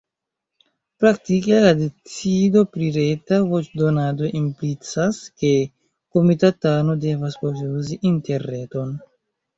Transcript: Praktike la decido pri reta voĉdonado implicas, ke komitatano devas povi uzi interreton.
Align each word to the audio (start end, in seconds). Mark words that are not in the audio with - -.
Praktike 1.03 1.59
la 1.65 1.73
decido 1.81 2.63
pri 2.77 2.87
reta 2.95 3.39
voĉdonado 3.51 4.31
implicas, 4.41 5.21
ke 5.43 5.53
komitatano 6.17 6.97
devas 7.07 7.39
povi 7.45 7.71
uzi 7.83 8.01
interreton. 8.15 8.97